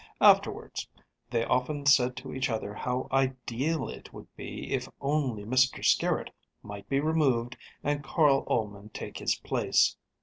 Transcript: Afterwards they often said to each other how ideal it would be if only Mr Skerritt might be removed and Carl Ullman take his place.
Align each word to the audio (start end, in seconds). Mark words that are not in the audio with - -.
Afterwards 0.19 0.87
they 1.29 1.45
often 1.45 1.85
said 1.85 2.15
to 2.17 2.33
each 2.33 2.49
other 2.49 2.73
how 2.73 3.07
ideal 3.11 3.87
it 3.87 4.11
would 4.11 4.35
be 4.35 4.71
if 4.73 4.87
only 4.99 5.43
Mr 5.45 5.85
Skerritt 5.85 6.31
might 6.63 6.89
be 6.89 6.99
removed 6.99 7.55
and 7.83 8.03
Carl 8.03 8.43
Ullman 8.49 8.89
take 8.89 9.19
his 9.19 9.35
place. 9.35 9.95